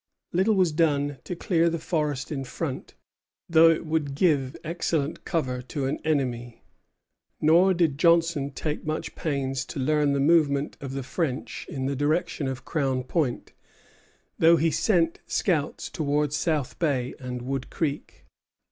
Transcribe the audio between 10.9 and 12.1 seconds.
the French in the